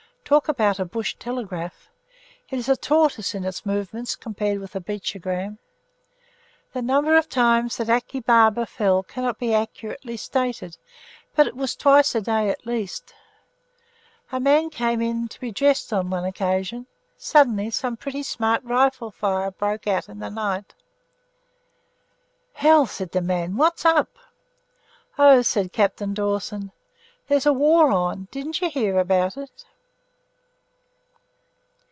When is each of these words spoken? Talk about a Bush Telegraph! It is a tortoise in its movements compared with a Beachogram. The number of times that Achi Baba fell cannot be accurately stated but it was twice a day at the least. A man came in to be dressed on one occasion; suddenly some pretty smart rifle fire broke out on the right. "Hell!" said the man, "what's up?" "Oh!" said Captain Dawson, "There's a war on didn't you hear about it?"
Talk 0.23 0.47
about 0.47 0.79
a 0.79 0.85
Bush 0.85 1.17
Telegraph! 1.19 1.89
It 2.49 2.57
is 2.57 2.69
a 2.69 2.77
tortoise 2.77 3.35
in 3.35 3.43
its 3.43 3.65
movements 3.65 4.15
compared 4.15 4.59
with 4.61 4.73
a 4.77 4.79
Beachogram. 4.79 5.57
The 6.71 6.81
number 6.81 7.17
of 7.17 7.27
times 7.27 7.75
that 7.75 7.89
Achi 7.89 8.21
Baba 8.21 8.65
fell 8.65 9.03
cannot 9.03 9.39
be 9.39 9.53
accurately 9.53 10.15
stated 10.15 10.77
but 11.35 11.47
it 11.47 11.55
was 11.57 11.75
twice 11.75 12.15
a 12.15 12.21
day 12.21 12.47
at 12.49 12.63
the 12.63 12.69
least. 12.71 13.13
A 14.31 14.39
man 14.39 14.69
came 14.69 15.01
in 15.01 15.27
to 15.27 15.37
be 15.37 15.51
dressed 15.51 15.91
on 15.91 16.09
one 16.09 16.23
occasion; 16.23 16.87
suddenly 17.17 17.69
some 17.69 17.97
pretty 17.97 18.23
smart 18.23 18.63
rifle 18.63 19.11
fire 19.11 19.51
broke 19.51 19.85
out 19.85 20.07
on 20.07 20.19
the 20.19 20.31
right. 20.31 20.73
"Hell!" 22.53 22.85
said 22.85 23.11
the 23.11 23.19
man, 23.19 23.57
"what's 23.57 23.83
up?" 23.85 24.17
"Oh!" 25.19 25.41
said 25.41 25.73
Captain 25.73 26.13
Dawson, 26.13 26.71
"There's 27.27 27.45
a 27.45 27.51
war 27.51 27.91
on 27.91 28.29
didn't 28.31 28.61
you 28.61 28.69
hear 28.69 28.97
about 28.97 29.35
it?" 29.35 29.65